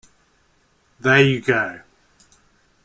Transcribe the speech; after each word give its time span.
There 0.99 1.21
you 1.23 1.41
go. 1.41 1.81